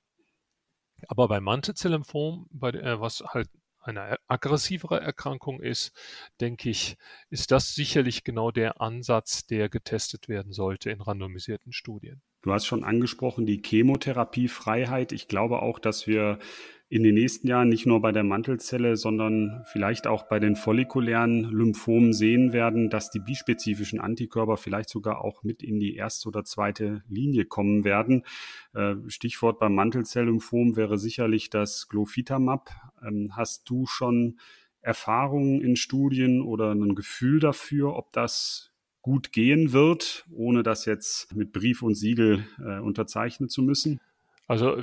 [1.08, 3.48] Aber bei Mantelzellymphom, bei, äh, was halt
[3.80, 5.92] eine aggressivere Erkrankung ist,
[6.40, 6.96] denke ich,
[7.28, 12.22] ist das sicherlich genau der Ansatz, der getestet werden sollte in randomisierten Studien.
[12.42, 15.12] Du hast schon angesprochen, die Chemotherapiefreiheit.
[15.12, 16.38] Ich glaube auch, dass wir
[16.94, 21.42] in den nächsten Jahren nicht nur bei der Mantelzelle, sondern vielleicht auch bei den follikulären
[21.42, 26.44] Lymphomen sehen werden, dass die bispezifischen Antikörper vielleicht sogar auch mit in die erste oder
[26.44, 28.22] zweite Linie kommen werden.
[28.74, 32.70] Äh, Stichwort beim Mantelzelllymphom wäre sicherlich das Glofitamab.
[33.04, 34.38] Ähm, hast du schon
[34.80, 38.70] Erfahrungen in Studien oder ein Gefühl dafür, ob das
[39.02, 43.98] gut gehen wird, ohne das jetzt mit Brief und Siegel äh, unterzeichnen zu müssen?
[44.46, 44.82] Also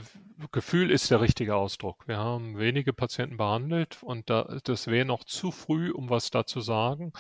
[0.52, 2.08] Gefühl ist der richtige Ausdruck.
[2.08, 6.46] Wir haben wenige Patienten behandelt und da, das wäre noch zu früh, um was da
[6.46, 7.14] zu sagen.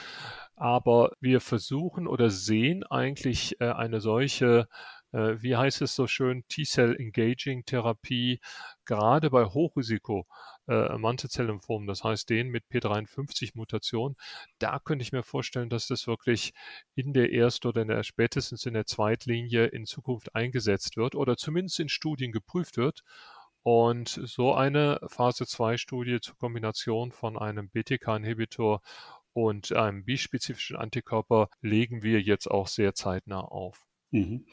[0.56, 4.67] Aber wir versuchen oder sehen eigentlich äh, eine solche
[5.12, 8.39] äh, wie heißt es so schön, T-Cell-Engaging-Therapie,
[8.86, 10.25] gerade bei Hochrisiko
[10.71, 14.15] äh, Mantelzelllymphom, das heißt den mit P53-Mutation,
[14.60, 16.53] da könnte ich mir vorstellen, dass das wirklich
[16.95, 21.36] in der Erst- oder in der, spätestens in der Zweitlinie in Zukunft eingesetzt wird oder
[21.38, 23.01] zumindest in Studien geprüft wird.
[23.63, 28.81] Und so eine Phase-2-Studie zur Kombination von einem BTK-Inhibitor
[29.34, 33.86] und einem bispezifischen Antikörper legen wir jetzt auch sehr zeitnah auf.
[34.12, 34.45] Mhm.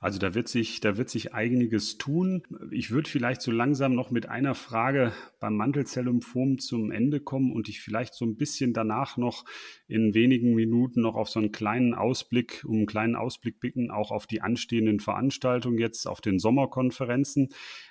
[0.00, 2.42] Also da wird sich, da wird sich einiges tun.
[2.72, 7.68] Ich würde vielleicht so langsam noch mit einer Frage beim Mantelzelllymphom zum Ende kommen und
[7.68, 9.44] ich vielleicht so ein bisschen danach noch
[9.86, 14.10] in wenigen Minuten noch auf so einen kleinen Ausblick, um einen kleinen Ausblick bitten, auch
[14.10, 17.50] auf die anstehenden Veranstaltungen jetzt auf den Sommerkonferenzen.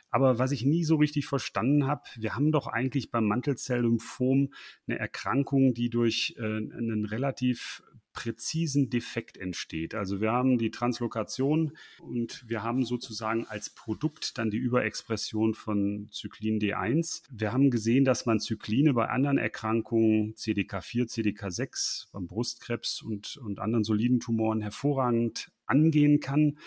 [0.09, 4.51] Aber was ich nie so richtig verstanden habe, wir haben doch eigentlich beim Mantelzelllymphom
[4.85, 7.81] eine Erkrankung, die durch äh, einen relativ
[8.13, 9.95] präzisen Defekt entsteht.
[9.95, 16.09] Also wir haben die Translokation und wir haben sozusagen als Produkt dann die Überexpression von
[16.11, 17.23] Zyklin D1.
[17.29, 23.59] Wir haben gesehen, dass man Zykline bei anderen Erkrankungen, CDK4, CDK6, beim Brustkrebs und, und
[23.59, 26.57] anderen soliden Tumoren hervorragend angehen kann.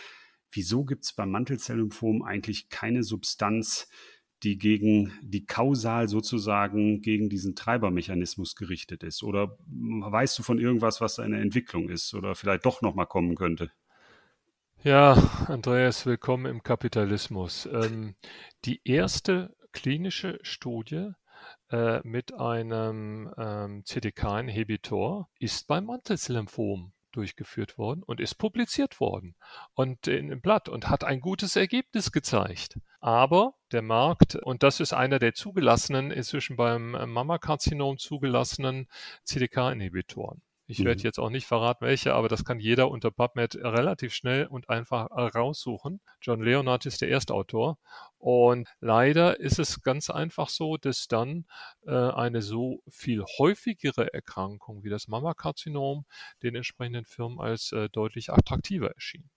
[0.51, 3.89] Wieso gibt es beim Mantelzelllymphom eigentlich keine Substanz,
[4.45, 9.23] die gegen die kausal sozusagen gegen diesen Treibermechanismus gerichtet ist?
[9.23, 13.35] Oder weißt du von irgendwas, was eine Entwicklung ist oder vielleicht doch noch mal kommen
[13.35, 13.71] könnte?
[14.83, 15.15] Ja,
[15.49, 17.67] Andreas, willkommen im Kapitalismus.
[17.73, 18.15] Ähm,
[18.67, 21.13] die erste klinische Studie
[21.71, 29.35] äh, mit einem ähm, CDK-Inhibitor ist beim Mantelzellymphom durchgeführt worden und ist publiziert worden
[29.75, 32.79] und in, im Blatt und hat ein gutes Ergebnis gezeigt.
[33.01, 38.89] Aber der Markt, und das ist einer der zugelassenen, inzwischen beim Mammakarzinom zugelassenen
[39.25, 40.43] CDK-Inhibitoren.
[40.67, 40.85] Ich mhm.
[40.87, 44.71] werde jetzt auch nicht verraten, welche, aber das kann jeder unter PubMed relativ schnell und
[44.71, 46.01] einfach raussuchen.
[46.23, 47.79] John Leonard ist der Erstautor.
[48.19, 51.45] Und leider ist es ganz einfach so, dass dann
[51.87, 56.07] äh, eine so viel häufigere Erkrankung wie das Mammakarzinom
[56.43, 59.29] den entsprechenden Firmen als äh, deutlich attraktiver erschien.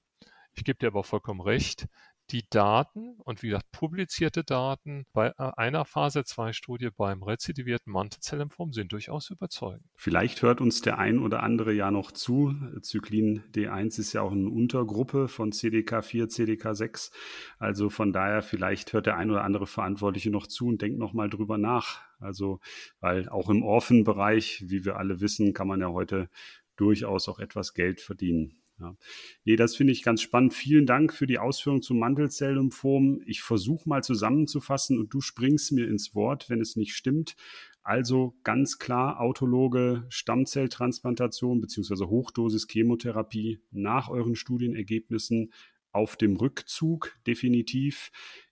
[0.58, 1.88] Ich gebe dir aber vollkommen recht,
[2.32, 7.92] die Daten und wie gesagt publizierte Daten bei äh, einer Phase 2 Studie beim rezidivierten
[7.92, 9.86] Mantelzellenform sind durchaus überzeugend.
[9.96, 12.54] Vielleicht hört uns der ein oder andere ja noch zu.
[12.82, 17.12] Zyklin D1 ist ja auch eine Untergruppe von CDK4, CDK6.
[17.58, 21.13] Also von daher vielleicht hört der ein oder andere Verantwortliche noch zu und denkt noch
[21.13, 22.02] mal drüber nach.
[22.20, 22.60] Also,
[23.00, 26.30] weil auch im Orphan-Bereich, wie wir alle wissen, kann man ja heute
[26.76, 28.58] durchaus auch etwas Geld verdienen.
[28.80, 28.96] Ja.
[29.44, 30.54] Nee, das finde ich ganz spannend.
[30.54, 33.22] Vielen Dank für die Ausführung zum Mantelzell-Lymphom.
[33.26, 37.36] Ich versuche mal zusammenzufassen und du springst mir ins Wort, wenn es nicht stimmt.
[37.82, 42.06] Also ganz klar autologe Stammzelltransplantation bzw.
[42.06, 45.52] Hochdosis Chemotherapie nach euren Studienergebnissen
[45.92, 48.12] auf dem Rückzug definitiv.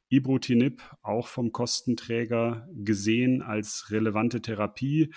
[0.09, 5.11] Ibrutinib auch vom Kostenträger gesehen als relevante Therapie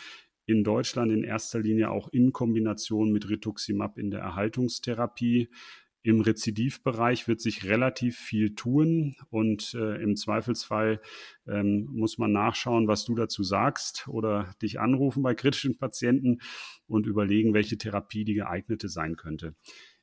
[0.49, 5.51] in Deutschland in erster Linie auch in Kombination mit Rituximab in der Erhaltungstherapie.
[6.03, 11.03] Im Rezidivbereich wird sich relativ viel tun und äh, im Zweifelsfall
[11.47, 16.39] ähm, muss man nachschauen, was du dazu sagst oder dich anrufen bei kritischen Patienten
[16.87, 19.55] und überlegen, welche Therapie die geeignete sein könnte.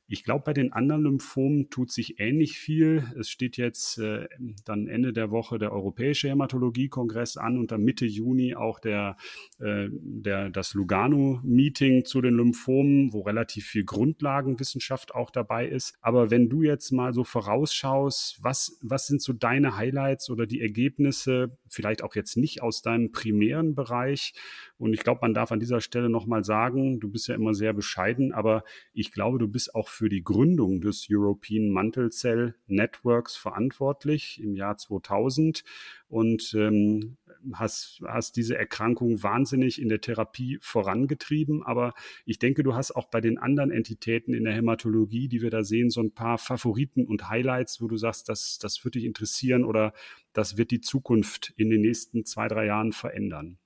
[0.08, 3.02] Ich glaube, bei den anderen Lymphomen tut sich ähnlich viel.
[3.18, 4.28] Es steht jetzt äh,
[4.64, 9.16] dann Ende der Woche der Europäische Hämatologie-Kongress an und dann Mitte Juni auch der,
[9.58, 15.98] äh, der, das Lugano-Meeting zu den Lymphomen, wo relativ viel Grundlagenwissenschaft auch dabei ist.
[16.00, 20.60] Aber wenn du jetzt mal so vorausschaust, was, was sind so deine Highlights oder die
[20.60, 24.34] Ergebnisse, vielleicht auch jetzt nicht aus deinem primären Bereich?
[24.78, 27.72] Und ich glaube, man darf an dieser Stelle nochmal sagen, du bist ja immer sehr
[27.72, 33.34] bescheiden, aber ich glaube, du bist auch für die Gründung des European Mantle Cell Networks
[33.34, 35.64] verantwortlich im Jahr 2000
[36.08, 37.16] und ähm,
[37.54, 41.62] hast, hast diese Erkrankung wahnsinnig in der Therapie vorangetrieben.
[41.62, 41.94] Aber
[42.26, 45.64] ich denke, du hast auch bei den anderen Entitäten in der Hämatologie, die wir da
[45.64, 49.64] sehen, so ein paar Favoriten und Highlights, wo du sagst, das, das würde dich interessieren
[49.64, 49.94] oder
[50.34, 53.58] das wird die Zukunft in den nächsten zwei, drei Jahren verändern.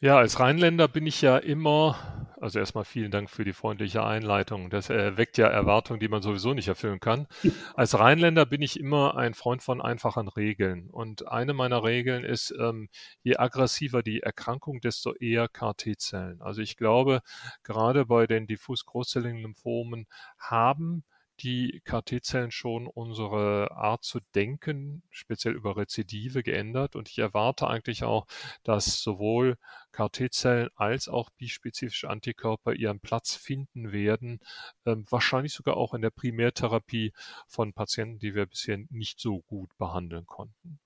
[0.00, 1.96] Ja, als Rheinländer bin ich ja immer,
[2.38, 4.68] also erstmal vielen Dank für die freundliche Einleitung.
[4.68, 7.26] Das erweckt ja Erwartungen, die man sowieso nicht erfüllen kann.
[7.74, 10.90] Als Rheinländer bin ich immer ein Freund von einfachen Regeln.
[10.90, 12.90] Und eine meiner Regeln ist, ähm,
[13.22, 16.42] je aggressiver die Erkrankung, desto eher KT-Zellen.
[16.42, 17.22] Also ich glaube,
[17.62, 20.06] gerade bei den diffus großzelligen Lymphomen
[20.38, 21.04] haben
[21.40, 26.96] die KT-Zellen schon unsere Art zu denken, speziell über Rezidive, geändert.
[26.96, 28.26] Und ich erwarte eigentlich auch,
[28.62, 29.58] dass sowohl
[29.92, 34.40] KT-Zellen als auch bispezifische Antikörper ihren Platz finden werden,
[34.84, 37.12] ähm, wahrscheinlich sogar auch in der Primärtherapie
[37.46, 40.78] von Patienten, die wir bisher nicht so gut behandeln konnten.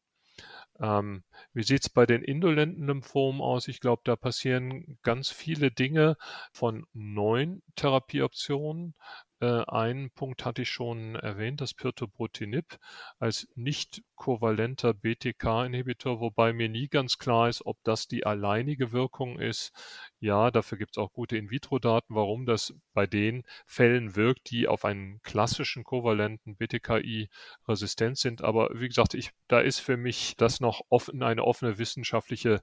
[0.81, 3.69] Ähm, wie sieht es bei den indolenten Lymphomen aus?
[3.69, 6.17] Ich glaube, da passieren ganz viele Dinge
[6.53, 8.95] von neuen Therapieoptionen
[9.41, 12.79] einen Punkt hatte ich schon erwähnt, das Pirtobrutinib
[13.19, 19.39] als nicht kovalenter BTK-Inhibitor, wobei mir nie ganz klar ist, ob das die alleinige Wirkung
[19.39, 19.73] ist.
[20.19, 24.85] Ja, dafür gibt es auch gute In-vitro-Daten, warum das bei den Fällen wirkt, die auf
[24.85, 27.31] einen klassischen kovalenten BTKI
[27.67, 28.43] resistent sind.
[28.43, 32.61] Aber wie gesagt, ich, da ist für mich das noch offen, eine offene wissenschaftliche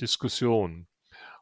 [0.00, 0.86] Diskussion.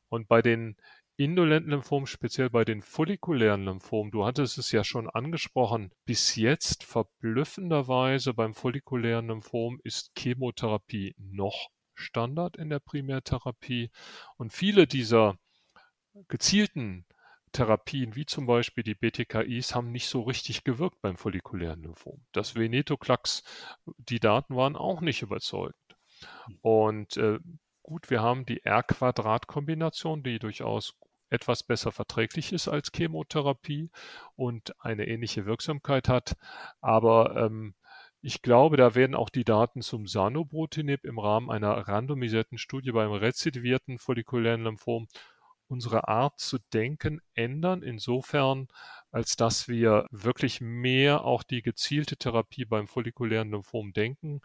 [0.08, 0.76] Und bei den
[1.16, 6.84] indolenten Lymphomen, speziell bei den follikulären Lymphomen, du hattest es ja schon angesprochen, bis jetzt
[6.84, 13.90] verblüffenderweise beim follikulären Lymphom ist Chemotherapie noch Standard in der Primärtherapie
[14.36, 15.38] und viele dieser
[16.28, 17.06] gezielten
[17.52, 22.26] Therapien, wie zum Beispiel die BTKIs, haben nicht so richtig gewirkt beim follikulären Lymphom.
[22.32, 23.42] Das Venetoclax,
[23.96, 25.76] die Daten waren auch nicht überzeugend.
[26.60, 27.38] Und äh,
[27.82, 30.98] gut, wir haben die R-Quadrat-Kombination, die durchaus
[31.30, 33.90] etwas besser verträglich ist als Chemotherapie
[34.36, 36.36] und eine ähnliche Wirksamkeit hat.
[36.80, 37.74] Aber ähm,
[38.22, 43.12] ich glaube, da werden auch die Daten zum Sanobrutinib im Rahmen einer randomisierten Studie beim
[43.12, 45.06] rezidivierten follikulären Lymphom
[45.68, 48.68] unsere Art zu denken ändern, insofern,
[49.10, 54.40] als dass wir wirklich mehr auch die gezielte Therapie beim follikulären Lymphom denken.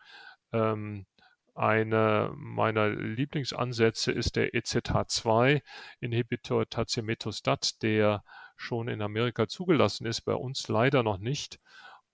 [0.52, 1.06] Ähm,
[1.54, 8.24] einer meiner Lieblingsansätze ist der EZH2-Inhibitor Tazemetostat, der
[8.56, 11.60] schon in Amerika zugelassen ist, bei uns leider noch nicht.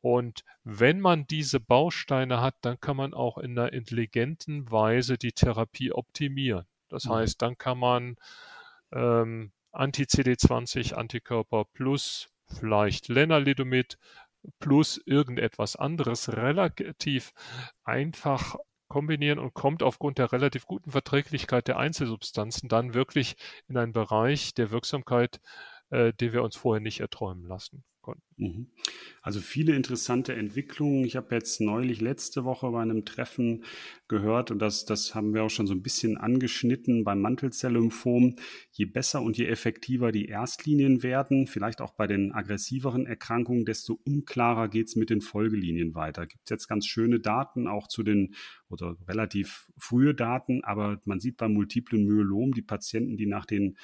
[0.01, 5.33] Und wenn man diese Bausteine hat, dann kann man auch in einer intelligenten Weise die
[5.33, 6.65] Therapie optimieren.
[6.89, 7.11] Das mhm.
[7.11, 8.15] heißt, dann kann man
[8.91, 13.97] ähm, Anti-CD20 Antikörper plus vielleicht Lenalidomid
[14.59, 17.33] plus irgendetwas anderes relativ
[17.83, 18.55] einfach
[18.87, 23.35] kombinieren und kommt aufgrund der relativ guten Verträglichkeit der Einzelsubstanzen dann wirklich
[23.67, 25.39] in einen Bereich der Wirksamkeit,
[25.89, 28.23] äh, den wir uns vorher nicht erträumen lassen konnten.
[28.37, 28.67] Mhm.
[29.21, 31.03] Also viele interessante Entwicklungen.
[31.03, 33.65] Ich habe jetzt neulich letzte Woche bei einem Treffen
[34.07, 38.37] gehört und das, das haben wir auch schon so ein bisschen angeschnitten beim Mantelzelllymphom.
[38.71, 43.99] Je besser und je effektiver die Erstlinien werden, vielleicht auch bei den aggressiveren Erkrankungen, desto
[44.05, 46.25] unklarer geht es mit den Folgelinien weiter.
[46.27, 48.35] Gibt es jetzt ganz schöne Daten auch zu den
[48.69, 53.77] oder relativ frühe Daten, aber man sieht beim multiplen Myelom die Patienten, die nach den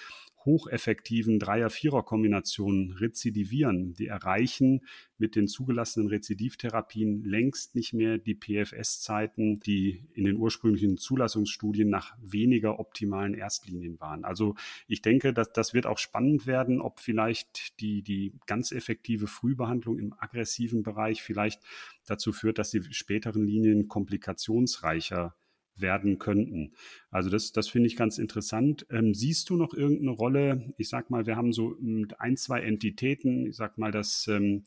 [0.46, 4.82] hocheffektiven Dreier-Vierer-Kombinationen rezidivieren, die erreichen
[5.18, 12.16] mit den zugelassenen Rezidivtherapien längst nicht mehr die PFS-Zeiten, die in den ursprünglichen Zulassungsstudien nach
[12.22, 14.26] weniger optimalen Erstlinien waren.
[14.26, 14.56] Also
[14.88, 19.98] ich denke, dass das wird auch spannend werden, ob vielleicht die, die ganz effektive Frühbehandlung
[19.98, 21.62] im aggressiven Bereich vielleicht
[22.06, 25.36] dazu führt, dass die späteren Linien komplikationsreicher
[25.76, 26.74] werden könnten.
[27.10, 28.86] Also das, das finde ich ganz interessant.
[28.90, 30.74] Ähm, siehst du noch irgendeine Rolle?
[30.78, 33.48] Ich sag mal, wir haben so hm, ein, zwei Entitäten.
[33.48, 34.64] Ich sag mal, dass ähm,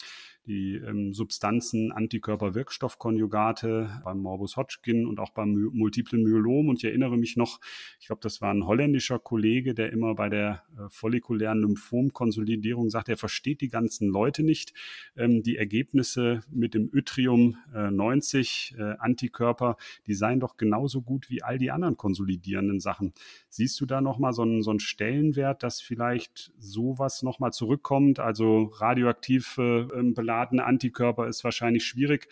[0.46, 6.68] die ähm, Substanzen Antikörper-Wirkstoffkonjugate beim Morbus Hodgkin und auch beim multiplen Myelom.
[6.68, 7.61] Und ich erinnere mich noch,
[8.00, 13.09] ich glaube, das war ein holländischer Kollege, der immer bei der äh, follikulären Lymphomkonsolidierung sagt,
[13.09, 14.72] er versteht die ganzen Leute nicht.
[15.16, 21.28] Ähm, die Ergebnisse mit dem Yttrium äh, 90 äh, Antikörper, die seien doch genauso gut
[21.28, 23.12] wie all die anderen konsolidierenden Sachen.
[23.48, 28.20] Siehst du da nochmal so einen, so einen Stellenwert, dass vielleicht sowas nochmal zurückkommt?
[28.20, 29.98] Also radioaktive äh,
[30.37, 32.29] beladene Antikörper ist wahrscheinlich schwierig.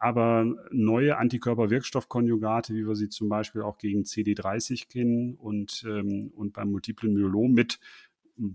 [0.00, 6.52] Aber neue Antikörperwirkstoffkonjugate, wie wir sie zum Beispiel auch gegen CD30 kennen und, ähm, und
[6.52, 7.80] beim multiplen Myelom mit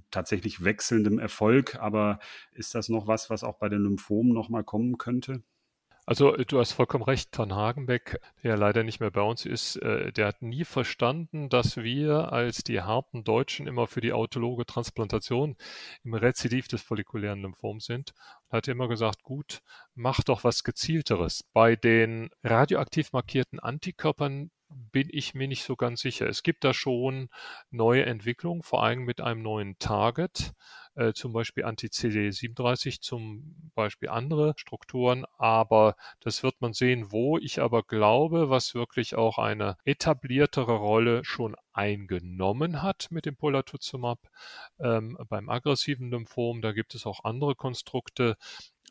[0.10, 1.76] tatsächlich wechselndem Erfolg.
[1.76, 2.20] Aber
[2.54, 5.44] ist das noch was, was auch bei den Lymphomen nochmal kommen könnte?
[6.06, 10.12] Also du hast vollkommen recht, Van Hagenbeck, der leider nicht mehr bei uns ist, äh,
[10.12, 15.56] der hat nie verstanden, dass wir als die harten Deutschen immer für die autologe Transplantation
[16.04, 18.14] im Rezidiv des follikulären Lymphoms sind.
[18.50, 19.62] Und hat immer gesagt, gut,
[19.96, 21.46] mach doch was gezielteres.
[21.54, 24.52] Bei den radioaktiv markierten Antikörpern
[24.92, 26.28] bin ich mir nicht so ganz sicher.
[26.28, 27.30] Es gibt da schon
[27.72, 30.52] neue Entwicklungen, vor allem mit einem neuen Target
[30.96, 37.62] äh, zum Beispiel Anti-CD37, zum Beispiel andere Strukturen, aber das wird man sehen, wo ich
[37.62, 44.20] aber glaube, was wirklich auch eine etabliertere Rolle schon eingenommen hat mit dem Polatuzumab
[44.80, 46.62] ähm, beim aggressiven Lymphom.
[46.62, 48.38] Da gibt es auch andere Konstrukte,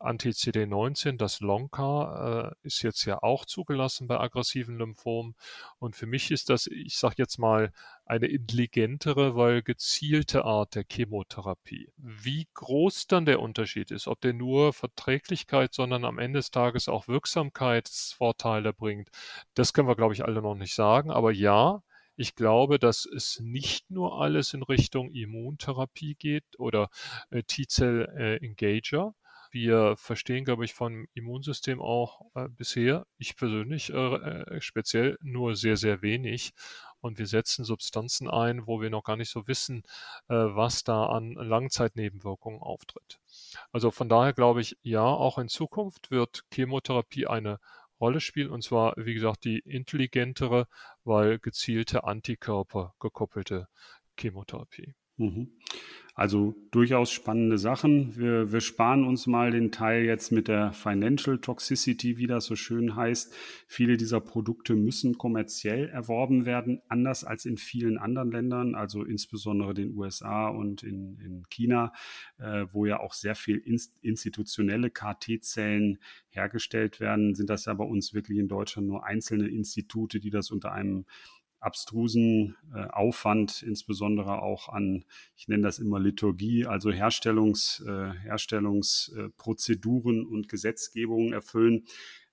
[0.00, 5.35] Anti-CD19, das Lonca äh, ist jetzt ja auch zugelassen bei aggressiven Lymphomen.
[5.78, 7.72] Und für mich ist das, ich sage jetzt mal,
[8.05, 11.92] eine intelligentere, weil gezielte Art der Chemotherapie.
[11.96, 16.88] Wie groß dann der Unterschied ist, ob der nur Verträglichkeit, sondern am Ende des Tages
[16.88, 19.09] auch Wirksamkeitsvorteile bringt,
[19.55, 21.11] das können wir, glaube ich, alle noch nicht sagen.
[21.11, 21.83] Aber ja,
[22.16, 26.90] ich glaube, dass es nicht nur alles in Richtung Immuntherapie geht oder
[27.31, 29.14] äh, T-Cell-Engager,
[29.53, 35.55] wir verstehen, glaube ich, vom Immunsystem auch äh, bisher, ich persönlich äh, äh, speziell, nur
[35.57, 36.53] sehr, sehr wenig.
[37.01, 39.83] Und wir setzen Substanzen ein, wo wir noch gar nicht so wissen,
[40.29, 43.19] äh, was da an Langzeitnebenwirkungen auftritt.
[43.73, 47.59] Also von daher glaube ich, ja, auch in Zukunft wird Chemotherapie eine
[48.01, 50.67] Rolle spielen, und zwar, wie gesagt, die intelligentere,
[51.05, 53.69] weil gezielte Antikörper gekoppelte
[54.19, 54.95] Chemotherapie.
[55.17, 55.53] Mhm.
[56.14, 58.14] Also durchaus spannende Sachen.
[58.18, 62.55] Wir, wir sparen uns mal den Teil jetzt mit der Financial Toxicity, wie das so
[62.55, 63.35] schön heißt.
[63.66, 69.72] Viele dieser Produkte müssen kommerziell erworben werden, anders als in vielen anderen Ländern, also insbesondere
[69.72, 71.94] den USA und in, in China,
[72.38, 73.56] äh, wo ja auch sehr viel
[74.02, 75.98] institutionelle KT-Zellen
[76.29, 80.50] hergestellt werden, sind das ja bei uns wirklich in Deutschland nur einzelne Institute, die das
[80.50, 81.06] unter einem
[81.63, 85.04] abstrusen äh, Aufwand, insbesondere auch an,
[85.37, 91.85] ich nenne das immer Liturgie, also Herstellungs, äh, Herstellungsprozeduren und Gesetzgebungen erfüllen.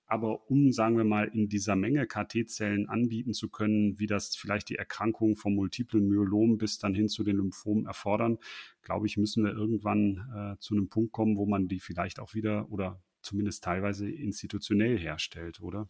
[0.06, 4.68] Aber um, sagen wir mal, in dieser Menge KT-Zellen anbieten zu können, wie das vielleicht
[4.68, 8.38] die Erkrankungen vom multiplen Myelom bis dann hin zu den Lymphomen erfordern,
[8.82, 12.34] glaube ich, müssen wir irgendwann äh, zu einem Punkt kommen, wo man die vielleicht auch
[12.34, 15.88] wieder oder zumindest teilweise institutionell herstellt, oder?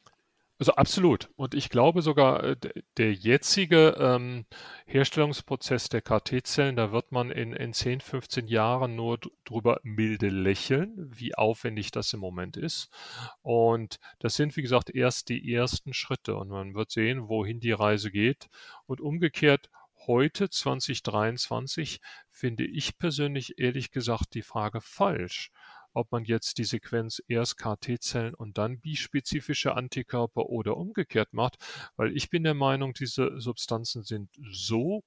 [0.60, 1.30] Also absolut.
[1.36, 2.56] Und ich glaube sogar, äh,
[2.98, 4.44] der jetzige ähm,
[4.84, 10.94] Herstellungsprozess der KT-Zellen, da wird man in, in 10, 15 Jahren nur drüber milde lächeln,
[10.98, 12.90] wie aufwendig das im Moment ist.
[13.40, 16.36] Und das sind, wie gesagt, erst die ersten Schritte.
[16.36, 18.50] Und man wird sehen, wohin die Reise geht.
[18.84, 19.70] Und umgekehrt,
[20.06, 25.52] heute 2023 finde ich persönlich ehrlich gesagt die Frage falsch
[25.92, 31.56] ob man jetzt die Sequenz erst KT-Zellen und dann bispezifische Antikörper oder umgekehrt macht,
[31.96, 35.02] weil ich bin der Meinung, diese Substanzen sind so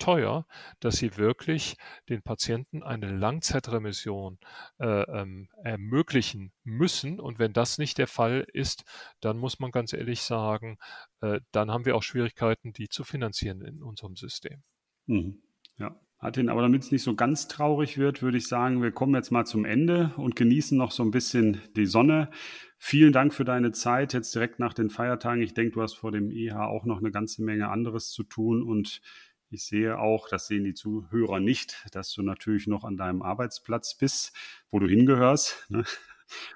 [0.00, 0.46] teuer,
[0.80, 1.76] dass sie wirklich
[2.08, 4.38] den Patienten eine Langzeitremission
[4.78, 7.20] äh, ähm, ermöglichen müssen.
[7.20, 8.84] Und wenn das nicht der Fall ist,
[9.20, 10.78] dann muss man ganz ehrlich sagen,
[11.20, 14.62] äh, dann haben wir auch Schwierigkeiten, die zu finanzieren in unserem System.
[15.06, 15.42] Mhm.
[15.76, 15.94] Ja.
[16.22, 19.30] Martin, aber damit es nicht so ganz traurig wird, würde ich sagen, wir kommen jetzt
[19.30, 22.28] mal zum Ende und genießen noch so ein bisschen die Sonne.
[22.76, 25.42] Vielen Dank für deine Zeit jetzt direkt nach den Feiertagen.
[25.42, 28.62] Ich denke, du hast vor dem EH auch noch eine ganze Menge anderes zu tun
[28.62, 29.00] und
[29.48, 33.96] ich sehe auch, das sehen die Zuhörer nicht, dass du natürlich noch an deinem Arbeitsplatz
[33.96, 34.36] bist,
[34.70, 35.66] wo du hingehörst.
[35.70, 35.84] Ne?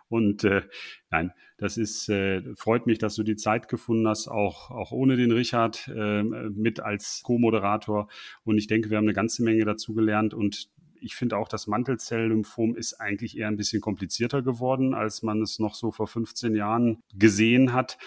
[0.08, 0.62] Und äh,
[1.10, 5.16] nein, das ist, äh, freut mich, dass du die Zeit gefunden hast, auch, auch ohne
[5.16, 8.08] den Richard äh, mit als Co-Moderator.
[8.44, 10.68] Und ich denke, wir haben eine ganze Menge dazu gelernt und
[11.04, 15.58] ich finde auch, das Mantelzell-Lymphom ist eigentlich eher ein bisschen komplizierter geworden, als man es
[15.58, 17.98] noch so vor 15 Jahren gesehen hat.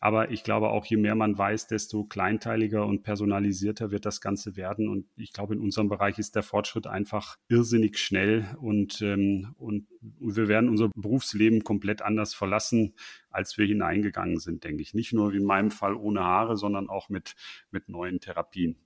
[0.00, 4.56] Aber ich glaube auch, je mehr man weiß, desto kleinteiliger und personalisierter wird das Ganze
[4.56, 4.88] werden.
[4.88, 9.86] Und ich glaube, in unserem Bereich ist der Fortschritt einfach irrsinnig schnell und, ähm, und
[10.00, 12.94] wir werden unser Berufsleben komplett anders verlassen,
[13.30, 14.92] als wir hineingegangen sind, denke ich.
[14.92, 17.34] Nicht nur wie in meinem Fall ohne Haare, sondern auch mit,
[17.70, 18.76] mit neuen Therapien.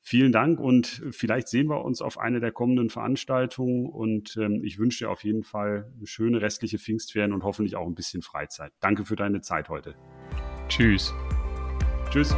[0.00, 4.78] Vielen Dank und vielleicht sehen wir uns auf eine der kommenden Veranstaltungen und ähm, ich
[4.78, 8.72] wünsche dir auf jeden Fall schöne restliche Pfingstferien und hoffentlich auch ein bisschen Freizeit.
[8.80, 9.94] Danke für deine Zeit heute.
[10.68, 11.12] Tschüss.
[12.10, 12.34] Tschüss.